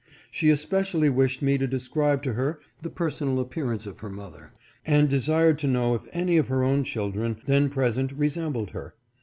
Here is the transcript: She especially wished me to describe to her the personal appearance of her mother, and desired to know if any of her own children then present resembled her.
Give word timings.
She 0.31 0.49
especially 0.49 1.11
wished 1.11 1.43
me 1.43 1.59
to 1.59 1.67
describe 1.67 2.23
to 2.23 2.33
her 2.33 2.59
the 2.81 2.89
personal 2.89 3.39
appearance 3.39 3.85
of 3.85 3.99
her 3.99 4.09
mother, 4.09 4.51
and 4.83 5.07
desired 5.07 5.59
to 5.59 5.67
know 5.67 5.93
if 5.93 6.07
any 6.11 6.37
of 6.37 6.47
her 6.47 6.63
own 6.63 6.83
children 6.83 7.37
then 7.45 7.69
present 7.69 8.11
resembled 8.11 8.71
her. 8.71 8.95